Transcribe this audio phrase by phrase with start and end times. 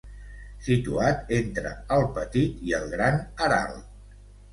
[0.67, 3.77] Situat entre el Petit i el Gran Aral.